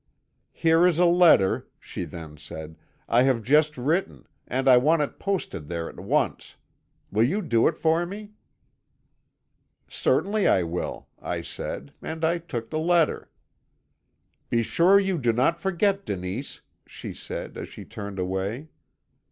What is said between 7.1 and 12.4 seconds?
Will you do it for me?' "'Certainly I will,' I said, and I